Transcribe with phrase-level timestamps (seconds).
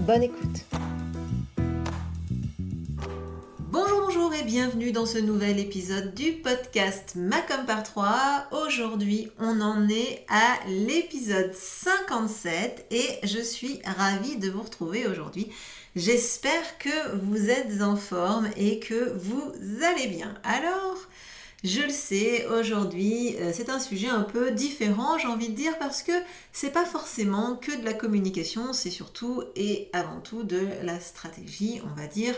[0.00, 0.64] Bonne écoute.
[3.70, 8.46] Bonjour, bonjour et bienvenue dans ce nouvel épisode du podcast Macom par 3.
[8.52, 15.50] Aujourd'hui, on en est à l'épisode 57 et je suis ravie de vous retrouver aujourd'hui.
[15.96, 20.34] J'espère que vous êtes en forme et que vous allez bien.
[20.44, 20.98] Alors,
[21.64, 25.78] je le sais, aujourd'hui, euh, c'est un sujet un peu différent, j'ai envie de dire,
[25.78, 26.12] parce que
[26.52, 31.80] c'est pas forcément que de la communication, c'est surtout et avant tout de la stratégie,
[31.84, 32.34] on va dire,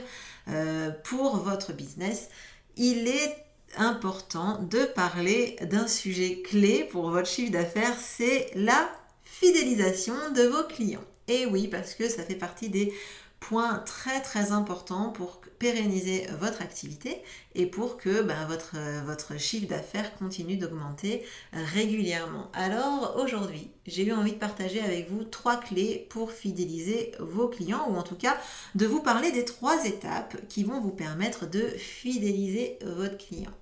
[0.49, 2.29] euh, pour votre business.
[2.77, 3.37] Il est
[3.77, 8.89] important de parler d'un sujet clé pour votre chiffre d'affaires, c'est la
[9.25, 11.05] fidélisation de vos clients.
[11.27, 12.95] Et oui, parce que ça fait partie des
[13.41, 17.23] point très très important pour pérenniser votre activité
[17.55, 22.51] et pour que ben, votre, votre chiffre d'affaires continue d'augmenter régulièrement.
[22.53, 27.87] Alors aujourd'hui, j'ai eu envie de partager avec vous trois clés pour fidéliser vos clients
[27.89, 28.37] ou en tout cas
[28.75, 33.53] de vous parler des trois étapes qui vont vous permettre de fidéliser votre client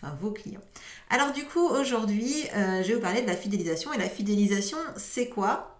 [0.00, 0.60] enfin vos clients.
[1.10, 3.92] Alors du coup, aujourd'hui, euh, je vais vous parler de la fidélisation.
[3.92, 5.78] Et la fidélisation, c'est quoi?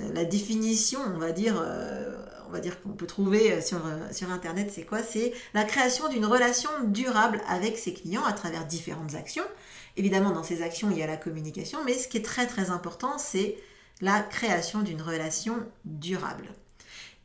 [0.00, 2.16] Euh, La définition, on va dire, euh,
[2.54, 5.02] va dire qu'on peut trouver euh, sur, euh, sur Internet, c'est quoi?
[5.02, 9.44] C'est la création d'une relation durable avec ses clients à travers différentes actions.
[9.96, 12.70] Évidemment, dans ces actions, il y a la communication, mais ce qui est très très
[12.70, 13.56] important, c'est
[14.00, 16.48] la création d'une relation durable.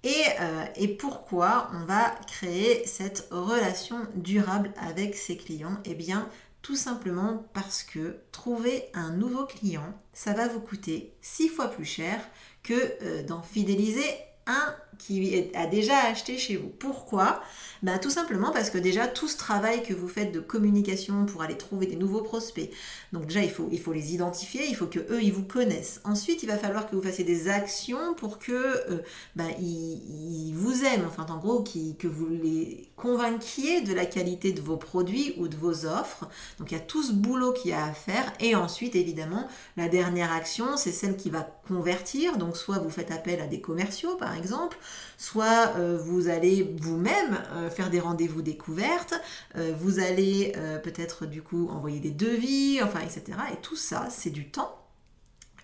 [0.03, 5.78] Et, euh, et, pourquoi on va créer cette relation durable avec ses clients?
[5.84, 6.29] Eh bien,
[6.62, 11.85] tout simplement parce que trouver un nouveau client, ça va vous coûter six fois plus
[11.85, 12.22] cher
[12.63, 14.06] que d'en fidéliser
[14.50, 16.68] un qui a déjà acheté chez vous.
[16.68, 17.42] Pourquoi?
[17.82, 21.42] Bah, Tout simplement parce que déjà tout ce travail que vous faites de communication pour
[21.42, 22.70] aller trouver des nouveaux prospects,
[23.14, 26.02] donc déjà il faut, il faut les identifier, il faut que eux ils vous connaissent.
[26.04, 29.02] Ensuite il va falloir que vous fassiez des actions pour que euh,
[29.36, 34.60] bah, ils, vous aiment, enfin en gros que vous les convainquiez de la qualité de
[34.62, 36.28] vos produits ou de vos offres.
[36.60, 38.34] Donc il y a tout ce boulot qu'il y a à faire.
[38.42, 42.38] Et ensuite évidemment la dernière action c'est celle qui va convertir.
[42.38, 44.78] Donc soit vous faites appel à des commerciaux par exemple,
[45.18, 49.13] soit euh, vous allez vous-même euh, faire des rendez-vous découvertes,
[49.56, 50.53] euh, vous allez
[50.84, 53.38] peut-être du coup envoyer des devis, enfin etc.
[53.53, 54.75] Et tout ça, c'est du temps.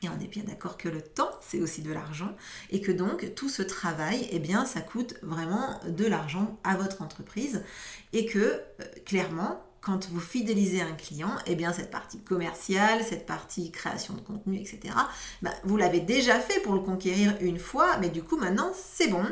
[0.04, 2.36] Et on est bien d'accord que le temps, c'est aussi de l'argent.
[2.70, 7.02] Et que donc, tout ce travail, eh bien, ça coûte vraiment de l'argent à votre
[7.02, 7.64] entreprise.
[8.14, 8.62] Et que,
[9.06, 14.20] clairement, quand vous fidélisez un client, eh bien cette partie commerciale, cette partie création de
[14.20, 14.96] contenu, etc.,
[15.44, 19.10] bah, vous l'avez déjà fait pour le conquérir une fois, mais du coup maintenant c'est
[19.10, 19.24] bon.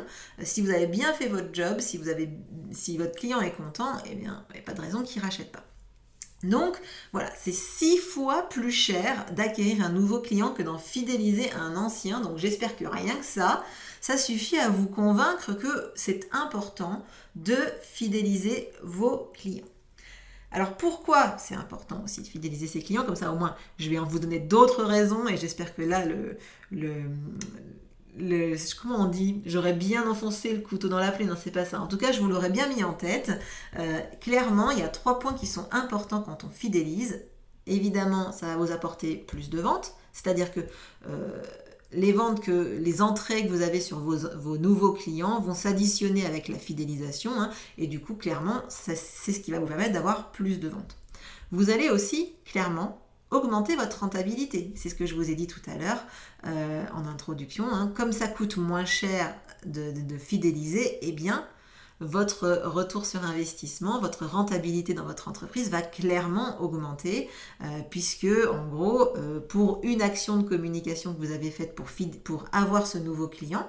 [0.44, 2.00] Si vous avez bien fait votre job, si,
[2.70, 5.26] si votre client est content, eh bien il n'y a pas de raison qu'il ne
[5.26, 5.64] rachète pas.
[6.44, 6.76] Donc
[7.12, 12.20] voilà, c'est six fois plus cher d'acquérir un nouveau client que d'en fidéliser un ancien.
[12.20, 13.64] Donc j'espère que rien que ça,
[14.00, 17.04] ça suffit à vous convaincre que c'est important
[17.34, 19.64] de fidéliser vos clients.
[20.54, 23.04] Alors pourquoi c'est important aussi de fidéliser ses clients?
[23.04, 26.06] Comme ça au moins je vais en vous donner d'autres raisons et j'espère que là
[26.06, 26.38] le,
[26.70, 29.42] le, comment on dit?
[29.44, 31.80] J'aurais bien enfoncé le couteau dans la plaie, non c'est pas ça.
[31.80, 33.32] En tout cas je vous l'aurais bien mis en tête.
[33.78, 37.24] Euh, clairement il y a trois points qui sont importants quand on fidélise.
[37.66, 40.60] Évidemment ça va vous apporter plus de ventes, c'est-à-dire que...
[41.08, 41.42] Euh,
[41.94, 46.48] les ventes que les entrées que vous avez sur vos, nouveaux clients vont s'additionner avec
[46.48, 50.60] la fidélisation hein, et du coup clairement c'est ce qui va vous permettre d'avoir plus
[50.60, 50.96] de ventes.
[51.52, 53.00] Vous allez aussi clairement
[53.30, 54.72] augmenter votre rentabilité.
[54.76, 56.04] C'est ce que je vous ai dit tout à l'heure
[56.46, 57.66] euh, en introduction.
[57.66, 57.92] Hein.
[57.94, 59.34] Comme ça coûte moins cher
[59.66, 61.46] de, de fidéliser, eh bien
[62.00, 67.28] votre retour sur investissement, votre rentabilité dans votre entreprise va clairement augmenter
[67.62, 72.44] euh, puisque en gros euh, pour une action de communication que vous avez faite pour,
[72.52, 73.68] avoir ce nouveau client,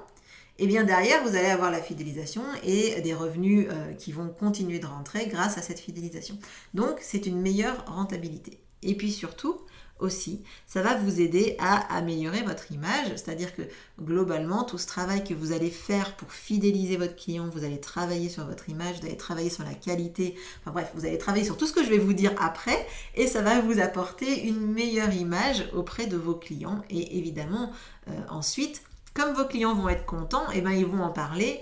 [0.57, 4.29] et eh bien derrière vous allez avoir la fidélisation et des revenus euh, qui vont
[4.29, 6.37] continuer de rentrer grâce à cette fidélisation.
[6.73, 8.59] Donc c'est une meilleure rentabilité.
[8.81, 9.59] Et puis surtout,
[9.99, 13.07] aussi, ça va vous aider à améliorer votre image.
[13.15, 13.61] C'est-à-dire que
[14.01, 18.29] globalement, tout ce travail que vous allez faire pour fidéliser votre client, vous allez travailler
[18.29, 21.57] sur votre image, vous allez travailler sur la qualité, enfin bref, vous allez travailler sur
[21.57, 25.13] tout ce que je vais vous dire après et ça va vous apporter une meilleure
[25.13, 26.83] image auprès de vos clients.
[26.89, 27.71] Et évidemment,
[28.09, 28.81] euh, ensuite,
[29.13, 31.61] comme vos clients vont être contents, et eh ben, ils vont en parler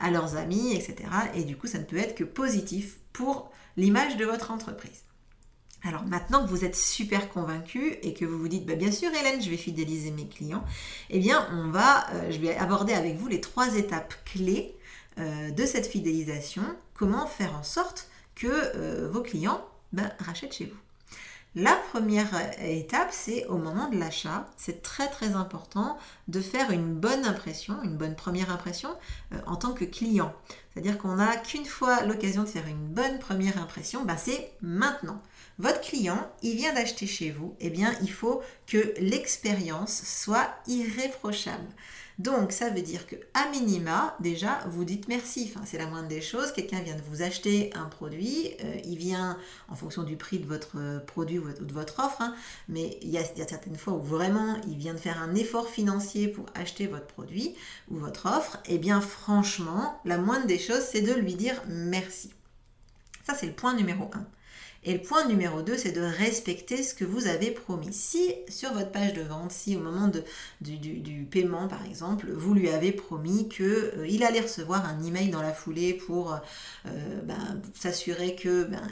[0.00, 1.08] à leurs amis, etc.
[1.34, 5.02] Et du coup, ça ne peut être que positif pour l'image de votre entreprise.
[5.84, 9.10] Alors maintenant que vous êtes super convaincu et que vous vous dites bah, bien sûr
[9.12, 10.64] Hélène je vais fidéliser mes clients,
[11.10, 14.76] eh bien on va, euh, je vais aborder avec vous les trois étapes clés
[15.18, 16.62] euh, de cette fidélisation,
[16.94, 19.60] comment faire en sorte que euh, vos clients
[19.92, 20.78] ben, rachètent chez vous?
[21.54, 22.30] La première
[22.62, 24.46] étape, c'est au moment de l'achat.
[24.56, 28.88] C'est très très important de faire une bonne impression, une bonne première impression
[29.44, 30.32] en tant que client.
[30.72, 35.20] C'est-à-dire qu'on n'a qu'une fois l'occasion de faire une bonne première impression, ben, c'est maintenant.
[35.62, 41.68] Votre client, il vient d'acheter chez vous, eh bien, il faut que l'expérience soit irréprochable.
[42.18, 45.48] Donc, ça veut dire que à minima, déjà, vous dites merci.
[45.48, 46.50] Enfin, c'est la moindre des choses.
[46.50, 49.38] Quelqu'un vient de vous acheter un produit, euh, il vient
[49.68, 52.34] en fonction du prix de votre produit ou de votre offre, hein,
[52.68, 56.26] mais il y, a, certaines fois où vraiment il vient de faire un effort financier
[56.26, 57.54] pour acheter votre produit
[57.88, 58.58] ou votre offre.
[58.66, 62.32] Eh bien, franchement, la moindre des choses, c'est de lui dire merci.
[63.24, 64.26] Ça, c'est le point numéro 1.
[64.84, 67.92] Et le point numéro 2, c'est de respecter ce que vous avez promis.
[67.92, 70.10] Si sur votre page de vente, si au moment
[70.60, 75.40] du, paiement par exemple, vous lui avez promis qu'il euh, allait recevoir un email dans
[75.40, 76.34] la foulée pour
[76.86, 78.82] euh, ben, s'assurer que ben,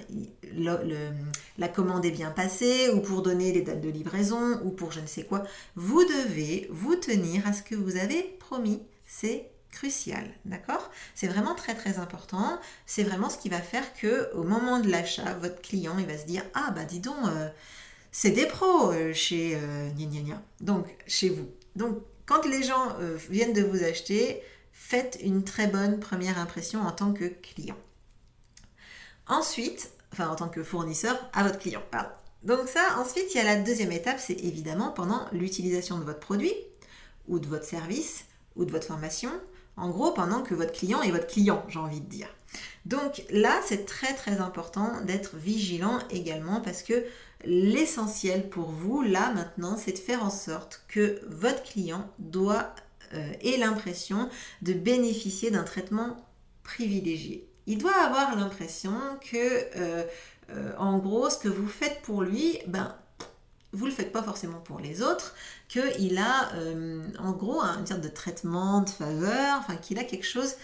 [1.58, 5.00] la commande est bien passée, ou pour donner les dates de livraison, ou pour je
[5.00, 5.42] ne sais quoi,
[5.74, 8.80] vous devez vous tenir à ce que vous avez promis.
[9.06, 10.90] C'est crucial, d'accord?
[11.14, 12.58] C'est vraiment très très important.
[12.86, 16.18] C'est vraiment ce qui va faire que au moment de l'achat, votre client il va
[16.18, 17.48] se dire ah bah dis donc euh,
[18.12, 21.48] c'est des pros euh, chez euh, gna donc chez vous.
[21.76, 26.80] Donc quand les gens euh, viennent de vous acheter, faites une très bonne première impression
[26.80, 27.78] en tant que client.
[29.26, 31.82] Ensuite, enfin en tant que fournisseur à votre client.
[31.90, 32.10] Pardon.
[32.42, 36.20] Donc ça, ensuite, il y a la deuxième étape, c'est évidemment pendant l'utilisation de votre
[36.20, 36.54] produit
[37.28, 38.24] ou de votre service
[38.56, 39.30] ou de votre formation
[39.80, 42.28] en gros, pendant que votre client est votre client, j'ai envie de dire.
[42.84, 47.04] Donc là, c'est très très important d'être vigilant également parce que
[47.44, 52.74] l'essentiel pour vous, là maintenant, c'est de faire en sorte que votre client doit
[53.14, 54.28] euh, ait l'impression
[54.62, 56.16] de bénéficier d'un traitement
[56.62, 57.48] privilégié.
[57.66, 59.36] Il doit avoir l'impression que,
[59.76, 60.04] euh,
[60.50, 62.94] euh, en gros, ce que vous faites pour lui, ben,
[63.72, 65.34] vous le faites pas forcément pour les autres,
[65.68, 70.26] qu'il a euh, en gros une sorte de traitement de faveur, enfin qu'il a quelque
[70.26, 70.54] chose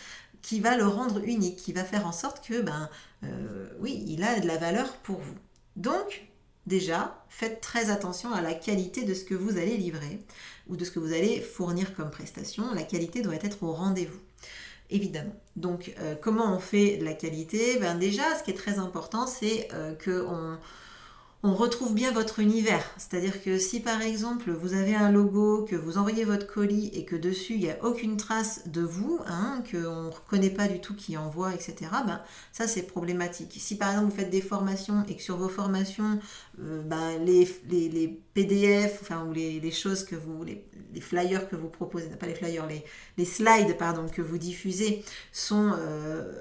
[0.42, 2.88] qui va le rendre unique, qui va faire en sorte que, ben,
[3.24, 5.34] euh, oui, il a de la valeur pour vous.
[5.76, 6.26] Donc,
[6.66, 10.20] déjà, faites très attention à la qualité de ce que vous allez livrer
[10.68, 12.72] ou de ce que vous allez fournir comme prestation.
[12.74, 14.20] La qualité doit être au rendez-vous
[14.88, 15.34] évidemment.
[15.56, 17.76] Donc, euh, comment on fait de la qualité?
[17.80, 19.68] Ben Déjà, ce qui est très important, c'est
[20.04, 20.58] qu'on on
[21.42, 22.82] retrouve bien votre univers.
[22.96, 27.04] C'est-à-dire que si par exemple vous avez un logo, que vous envoyez votre colis et
[27.04, 30.80] que dessus il n'y a aucune trace de vous, hein, qu'on ne reconnaît pas du
[30.80, 32.20] tout qui envoie, etc., ben,
[32.52, 33.54] ça c'est problématique.
[33.58, 36.18] Si par exemple vous faites des formations et que sur vos formations,
[36.60, 40.64] euh, ben, les, les, PDF, enfin, ou les, choses que vous, les,
[41.00, 42.66] flyers que vous proposez, pas les flyers,
[43.16, 45.72] les, slides pardon, que vous diffusez sont...
[45.78, 46.32] Euh,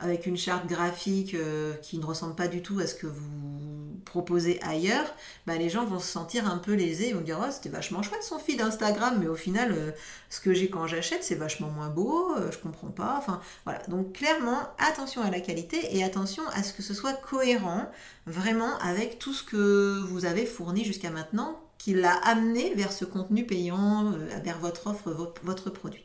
[0.00, 4.00] avec une charte graphique euh, qui ne ressemble pas du tout à ce que vous
[4.04, 5.06] proposez ailleurs,
[5.46, 8.02] bah, les gens vont se sentir un peu lésés, ils vont dire oh, c'était vachement
[8.02, 9.90] chouette son feed Instagram, mais au final, euh,
[10.30, 13.16] ce que j'ai quand j'achète, c'est vachement moins beau, euh, je comprends pas.
[13.18, 17.12] Enfin voilà, donc clairement, attention à la qualité et attention à ce que ce soit
[17.12, 17.90] cohérent
[18.26, 23.04] vraiment avec tout ce que vous avez fourni jusqu'à maintenant, qui l'a amené vers ce
[23.04, 24.12] contenu payant,
[24.42, 25.10] vers votre offre,
[25.42, 26.04] votre produit.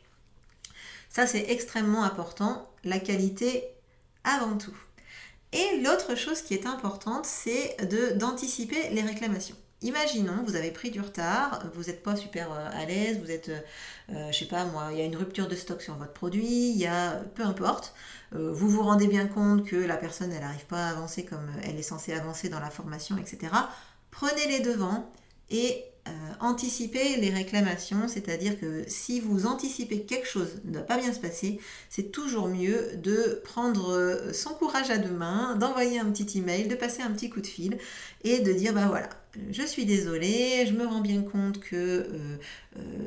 [1.14, 2.68] Ça, c'est extrêmement important.
[2.82, 3.73] La qualité
[4.24, 4.76] avant tout.
[5.52, 7.76] Et l'autre chose qui est importante, c'est
[8.18, 9.56] d'anticiper les réclamations.
[9.84, 13.50] Imaginons, vous avez pris du retard, vous n'êtes pas super euh, à l'aise, vous êtes,
[14.08, 16.14] je euh, je sais pas moi, il y a une rupture de stock sur votre
[16.14, 17.92] produit, il y a, peu importe,
[18.34, 21.50] euh, vous vous rendez bien compte que la personne, elle n'arrive pas à avancer comme
[21.62, 23.52] elle est censée avancer dans la formation, etc.
[24.10, 25.12] Prenez les devants
[25.50, 30.82] et euh, anticiper les réclamations, c'est-à-dire que si vous anticipez que quelque chose ne va
[30.82, 35.56] pas bien se passer, c'est toujours mieux de prendre euh, son courage à deux mains,
[35.56, 37.78] d'envoyer un petit email, de passer un petit coup de fil
[38.22, 39.08] et de dire bah voilà,
[39.50, 42.36] je suis désolée, je me rends bien compte que, euh,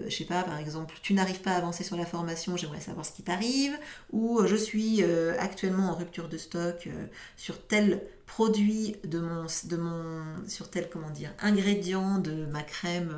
[0.08, 3.06] je sais pas, par exemple, tu n'arrives pas à avancer sur la formation, j'aimerais savoir
[3.06, 3.78] ce qui t'arrive,
[4.12, 5.04] ou je suis
[5.38, 6.90] actuellement en rupture de stock
[7.36, 13.16] sur tel produit de mon, de mon, sur tel, comment dire, ingrédient de ma crème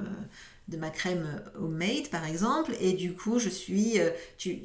[0.70, 2.76] de ma crème homemade par exemple.
[2.80, 3.98] Et du coup je suis
[4.38, 4.60] tu,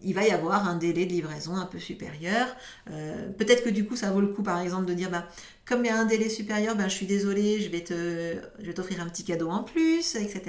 [0.00, 2.46] il va y avoir un délai de livraison un peu supérieur.
[2.86, 5.26] Peut-être que du coup ça vaut le coup par exemple de dire bah
[5.66, 8.66] comme il y a un délai supérieur, ben, je suis désolée, je vais, te, je
[8.66, 10.42] vais t'offrir un petit cadeau en plus, etc.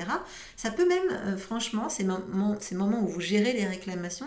[0.57, 4.25] Ça peut même, euh, franchement, ces moments, ces moments où vous gérez les réclamations,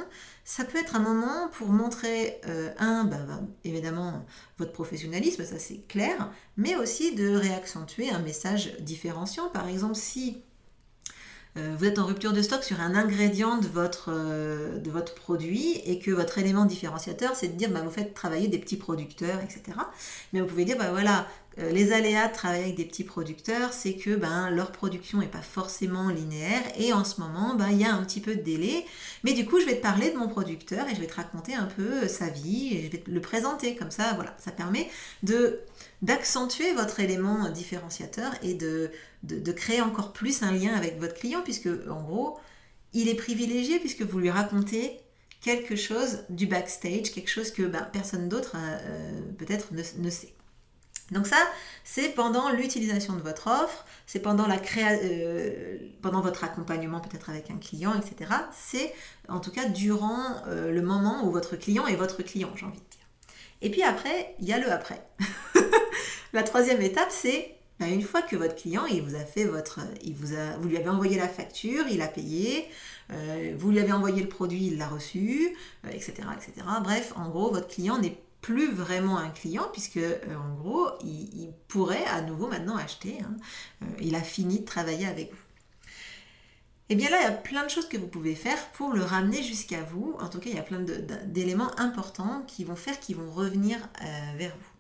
[0.49, 4.25] ça peut être un moment pour montrer, euh, un, bah, bah, évidemment,
[4.57, 9.49] votre professionnalisme, ça c'est clair, mais aussi de réaccentuer un message différenciant.
[9.51, 10.39] Par exemple, si
[11.59, 15.15] euh, vous êtes en rupture de stock sur un ingrédient de votre, euh, de votre
[15.15, 18.79] produit et que votre élément différenciateur, c'est de dire, bah, vous faites travailler des petits
[18.79, 19.77] producteurs, etc.
[20.33, 21.27] Mais vous pouvez dire, voilà,
[21.71, 25.43] les aléas de travailler avec des petits producteurs, c'est que ben, leur production n'est pas
[25.43, 28.85] forcément linéaire et en ce moment, ben, il y a un petit peu de délai.
[29.25, 31.55] Mais du coup, je vais te parler de mon producteur et je vais te raconter
[31.55, 34.13] un peu sa vie et je vais te le présenter comme ça.
[34.15, 34.89] Voilà, ça permet
[36.03, 38.91] d'accentuer votre élément différenciateur et de,
[39.53, 42.39] créer encore plus un lien avec votre client, puisque en gros,
[42.93, 44.99] il est privilégié puisque vous lui racontez
[45.41, 50.33] quelque chose du backstage, quelque chose que ben, personne d'autre euh, euh, peut-être ne, sait.
[51.11, 51.39] Donc ça,
[51.85, 57.51] c'est pendant l'utilisation de votre offre, c'est pendant, la euh, pendant votre accompagnement peut-être avec
[57.51, 58.31] un client, etc.
[58.55, 58.95] C'est
[59.29, 62.85] en tout cas durant le moment où votre client est votre client, j'ai envie de
[62.91, 63.07] dire.
[63.63, 65.03] Et puis après, il y a le après.
[66.33, 69.81] la troisième étape, c'est bah, une fois que votre client, il vous a fait votre,
[70.03, 72.67] il vous a, vous lui avez envoyé la facture, il a payé,
[73.13, 75.57] euh, vous lui avez envoyé le produit, il l'a reçu,
[75.89, 76.67] etc., euh, etc.
[76.83, 81.53] Bref, en gros, votre client n'est plus vraiment un client puisque euh, en gros, il,
[81.69, 83.19] pourrait à nouveau maintenant acheter.
[83.23, 83.37] Hein.
[84.01, 85.39] il a fini de travailler avec vous.
[86.91, 88.95] Et eh bien là, il y a plein de choses que vous pouvez faire pour
[88.95, 90.17] le ramener jusqu'à vous.
[90.21, 90.81] En tout cas, il y a plein
[91.27, 93.77] d'éléments importants qui vont faire qu'ils vont revenir
[94.39, 94.78] vers vous.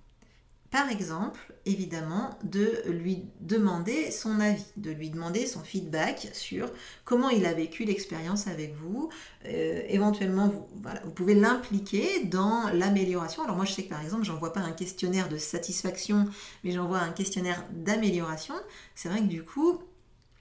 [0.70, 6.70] Par exemple, évidemment, de lui demander son avis, de lui demander son feedback sur
[7.06, 9.08] comment il a vécu l'expérience avec vous.
[9.46, 10.66] Euh, éventuellement, vous,
[11.04, 13.44] vous pouvez l'impliquer dans l'amélioration.
[13.44, 16.26] Alors moi, je sais que par exemple, j'envoie pas un questionnaire de satisfaction,
[16.64, 18.54] mais j'envoie un questionnaire d'amélioration.
[18.94, 19.78] C'est vrai que du coup,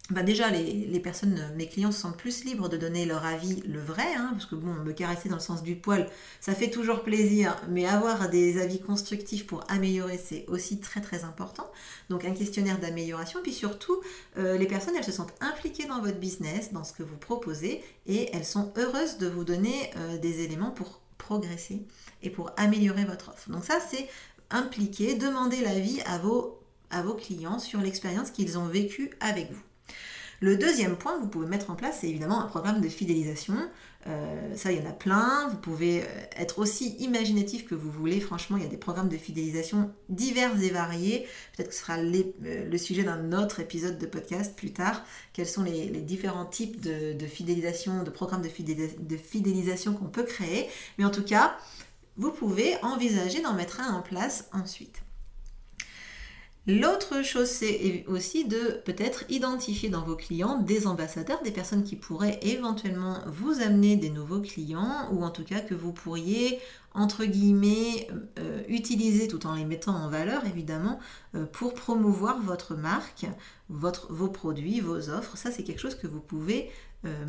[0.10, 3.82] bah déjà, les, personnes, mes clients se sentent plus libres de donner leur avis, le
[3.82, 6.10] vrai, hein, parce que bon, me caresser dans le sens du poil,
[6.40, 11.26] ça fait toujours plaisir, mais avoir des avis constructifs pour améliorer, c'est aussi très très
[11.26, 11.70] important.
[12.10, 14.00] Donc un questionnaire d'amélioration, puis surtout,
[14.38, 17.84] euh, les personnes, elles se sentent impliquées dans votre business, dans ce que vous proposez,
[18.06, 21.86] et elles sont heureuses de vous donner euh, des éléments pour progresser
[22.24, 23.50] et pour améliorer votre offre.
[23.50, 24.08] Donc ça, c'est
[24.52, 26.62] impliquer, demander l'avis à vos,
[26.92, 29.67] à vos clients sur l'expérience qu'ils ont vécue avec vous.
[30.40, 33.56] Le deuxième point que vous pouvez mettre en place, c'est évidemment un programme de fidélisation.
[34.06, 35.48] Euh, ça, il y en a plein.
[35.50, 38.20] Vous pouvez euh, être aussi imaginatif que vous voulez.
[38.20, 41.28] Franchement, il y a des programmes de fidélisation divers et variés.
[41.56, 45.04] Peut-être que ce sera euh, le sujet d'un autre épisode de podcast plus tard.
[45.34, 50.68] Quels sont les, différents types de, fidélisation, de programmes de fidélisation qu'on peut créer.
[50.98, 51.58] Mais en tout cas,
[52.16, 55.02] vous pouvez envisager d'en mettre un en place ensuite.
[56.70, 61.96] L'autre chose, c'est aussi de peut-être identifier dans vos clients des ambassadeurs, des personnes qui
[61.96, 66.60] pourraient éventuellement vous amener des nouveaux clients, ou en tout cas que vous pourriez,
[66.94, 71.00] entre guillemets, euh, utiliser tout en les mettant en valeur, évidemment,
[71.36, 73.26] euh, pour promouvoir votre marque,
[73.70, 75.38] vos produits, vos offres.
[75.38, 76.70] Ça, c'est quelque chose que vous pouvez
[77.06, 77.26] euh,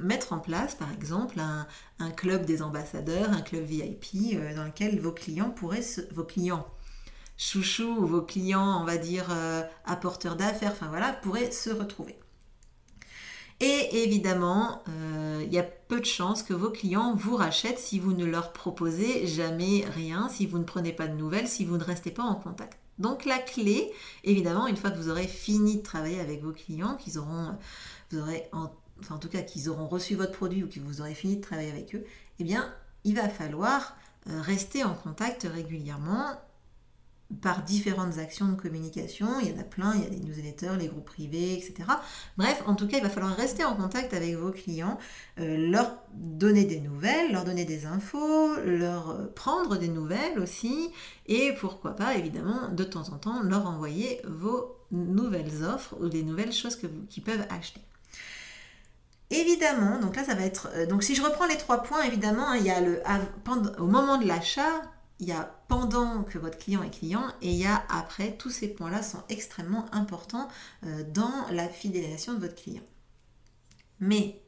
[0.00, 5.10] mettre en place, par exemple, un, club des ambassadeurs, un club VIP, dans lequel vos
[5.10, 6.68] clients pourraient, vos clients
[7.40, 12.16] chouchou ou vos clients, on va dire, euh, apporteurs d'affaires, enfin voilà, pourraient se retrouver.
[13.60, 17.98] Et évidemment, euh, il y a peu de chances que vos clients vous rachètent si
[17.98, 21.78] vous ne leur proposez jamais rien, si vous ne prenez pas de nouvelles, si vous
[21.78, 22.78] ne restez pas en contact.
[22.98, 23.90] Donc la clé,
[24.24, 27.56] évidemment, une fois que vous aurez fini de travailler avec vos clients, qu'ils auront,
[28.10, 28.70] vous aurez en,
[29.00, 31.42] enfin en tout cas qu'ils auront reçu votre produit ou que vous aurez fini de
[31.42, 32.04] travailler avec eux,
[32.38, 32.70] eh bien,
[33.04, 33.96] il va falloir
[34.28, 36.34] euh, rester en contact régulièrement
[37.42, 39.40] par différentes actions de communication.
[39.40, 41.74] Il y en a plein, il y a les newsletters, les groupes privés, etc.
[42.36, 44.98] Bref, en tout cas, il va falloir rester en contact avec vos clients,
[45.38, 50.90] euh, leur donner des nouvelles, leur donner des infos, leur euh, prendre des nouvelles aussi,
[51.26, 56.22] et pourquoi pas, évidemment, de temps en temps, leur envoyer vos nouvelles offres ou des
[56.22, 57.80] nouvelles choses qu'ils peuvent acheter.
[59.30, 60.68] Évidemment, donc là ça va être.
[60.74, 63.00] Euh, donc si je reprends les trois points, évidemment, hein, il y a le
[63.78, 64.82] au moment de l'achat,
[65.20, 68.36] il y a pendant que votre client est client et il y a après.
[68.36, 70.48] Tous ces points-là sont extrêmement importants
[70.84, 72.82] euh, dans la fidélisation de votre client.
[74.00, 74.40] Mais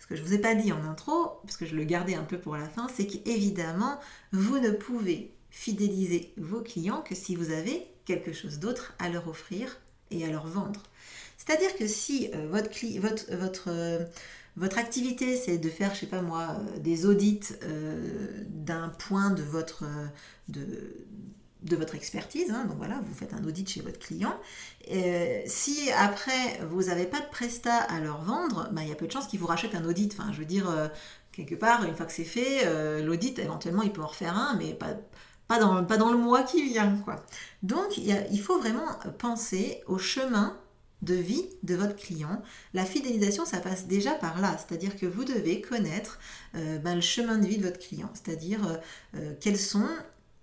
[0.00, 2.16] ce que je ne vous ai pas dit en intro, parce que je le gardais
[2.16, 4.00] un peu pour la fin, c'est qu'évidemment,
[4.32, 9.28] vous ne pouvez fidéliser vos clients que si vous avez quelque chose d'autre à leur
[9.28, 9.78] offrir
[10.10, 10.82] et à leur vendre.
[11.50, 14.04] C'est-à-dire que si euh, votre, votre, votre euh,
[14.56, 17.40] votre activité, c'est de faire, je sais pas moi, euh, des audits
[18.46, 20.06] d'un point de votre, euh,
[21.62, 22.52] de, votre expertise.
[22.52, 22.66] Hein.
[22.66, 24.32] donc voilà, vous faites un audit chez votre client.
[25.46, 29.08] si après, vous n'avez pas de prestat à leur vendre, bah, il y a peu
[29.08, 30.14] de chances qu'ils vous rachètent un audit.
[30.16, 30.72] Enfin, je veux dire,
[31.32, 34.72] quelque part, une fois que c'est fait, l'audit, éventuellement, il peut en refaire un, mais
[34.72, 34.94] pas,
[35.48, 36.96] pas, dans, pas dans le mois qui vient.
[37.04, 37.16] Quoi.
[37.64, 38.86] Donc, il, faut vraiment
[39.18, 40.56] penser au chemin
[41.02, 42.42] de vie de votre client.
[42.74, 46.18] La fidélisation, ça passe déjà par là, c'est-à-dire que vous devez connaître
[46.54, 48.80] euh, ben, le chemin de vie de votre client, c'est-à-dire
[49.14, 49.88] euh, quels sont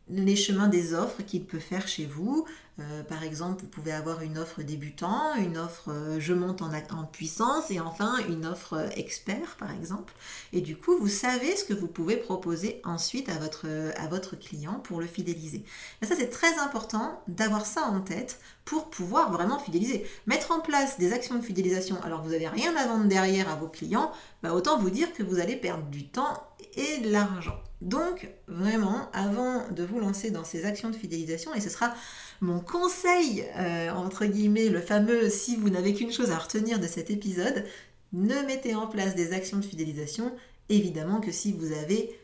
[0.09, 2.45] les chemins des offres qu'il peut faire chez vous.
[2.79, 6.69] Euh, par exemple, vous pouvez avoir une offre débutant, une offre euh, je monte en,
[7.11, 10.13] puissance et enfin une offre euh, expert, par exemple.
[10.53, 13.65] Et du coup, vous savez ce que vous pouvez proposer ensuite à votre,
[13.97, 15.63] à votre client pour le fidéliser.
[16.03, 20.05] Ça, c'est très important d'avoir ça en tête pour pouvoir vraiment fidéliser.
[20.27, 23.49] Mettre en place des actions de fidélisation alors que vous n'avez rien à vendre derrière
[23.49, 24.11] à vos clients,
[24.43, 26.43] bah, autant vous dire que vous allez perdre du temps
[26.75, 27.59] et de l'argent.
[27.81, 31.93] Donc, vraiment, avant de vous lancer dans ces actions de fidélisation, et ce sera
[32.41, 36.87] mon conseil, euh, entre guillemets, le fameux si vous n'avez qu'une chose à retenir de
[36.87, 37.65] cet épisode,
[38.13, 40.31] ne mettez en place des actions de fidélisation,
[40.69, 42.17] évidemment que si vous avez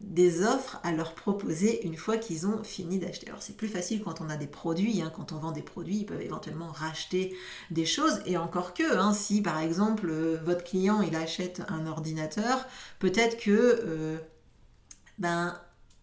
[0.00, 3.26] des offres à leur proposer une fois qu'ils ont fini d'acheter.
[3.28, 5.12] Alors c'est plus facile quand on a des produits, hein.
[5.14, 7.34] quand on vend des produits, ils peuvent éventuellement racheter
[7.70, 11.86] des choses, et encore que, hein, si par exemple euh, votre client il achète un
[11.86, 12.66] ordinateur,
[12.98, 13.50] peut-être que...
[13.50, 14.18] Euh,
[15.18, 15.58] ben,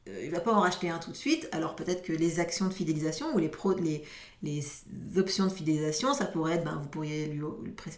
[0.07, 2.67] euh, il va pas en racheter un tout de suite, alors peut-être que les actions
[2.67, 4.03] de fidélisation ou les, pro, les,
[4.45, 4.63] les
[5.17, 7.41] options de fidélisation, ça pourrait être, ben, vous pourriez lui,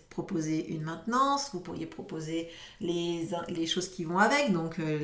[0.10, 2.50] proposer une maintenance, vous pourriez proposer
[2.80, 3.28] les,
[3.68, 4.98] choses qui vont avec, donc euh,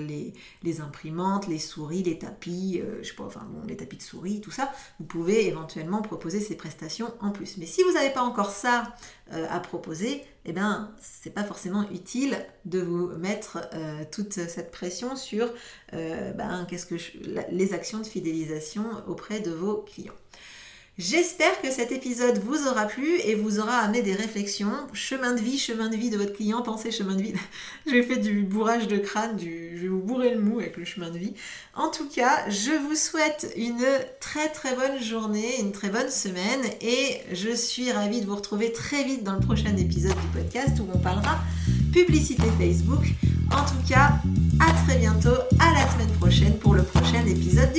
[0.64, 4.02] les, imprimantes, les souris, les tapis, euh, je sais pas, enfin bon, les tapis de
[4.02, 7.58] souris, tout ça, vous pouvez éventuellement proposer ces prestations en plus.
[7.58, 8.96] Mais si vous n'avez pas encore ça
[9.32, 15.16] à proposer, eh bien, c'est pas forcément utile de vous mettre euh, toute cette pression
[15.16, 15.50] sur
[15.94, 16.96] euh, ben, qu'est-ce que
[17.50, 20.14] les actions de fidélisation auprès de vos clients.
[21.00, 24.70] J'espère que cet épisode vous aura plu et vous aura amené des réflexions.
[24.94, 27.34] Chemin de vie, chemin de vie de votre client, pensez chemin de vie.
[27.88, 29.76] J'ai fait du bourrage de crâne, du...
[29.76, 31.34] je vais vous bourrer le mou avec le chemin de vie.
[31.74, 33.84] En tout cas, je vous souhaite une
[34.20, 38.72] très très bonne journée, une très bonne semaine et je suis ravie de vous retrouver
[38.72, 41.40] très vite dans le prochain épisode du podcast où on parlera
[41.92, 43.04] publicité Facebook.
[43.52, 44.12] En tout cas,
[44.60, 47.74] à très bientôt, à la semaine prochaine pour le prochain épisode